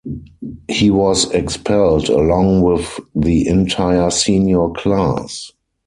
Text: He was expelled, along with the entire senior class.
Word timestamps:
He 0.67 0.89
was 0.89 1.29
expelled, 1.29 2.09
along 2.09 2.63
with 2.63 2.99
the 3.15 3.47
entire 3.47 4.09
senior 4.09 4.69
class. 4.69 5.51